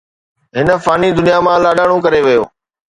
[0.55, 2.43] هن فاني دنيا مان لاڏاڻو ڪري ويو.